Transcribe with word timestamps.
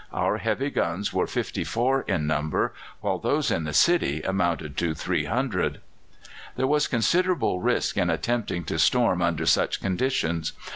Our 0.11 0.39
heavy 0.39 0.71
guns 0.71 1.13
were 1.13 1.27
54 1.27 2.01
in 2.07 2.25
number, 2.25 2.73
while 3.01 3.19
those 3.19 3.51
in 3.51 3.65
the 3.65 3.71
city 3.73 4.23
amounted 4.23 4.75
to 4.77 4.95
300. 4.95 5.79
There 6.55 6.65
was 6.65 6.87
considerable 6.87 7.59
risk 7.59 7.97
in 7.97 8.09
attempting 8.09 8.63
to 8.63 8.79
storm 8.79 9.21
under 9.21 9.45
such 9.45 9.79
conditions. 9.79 10.53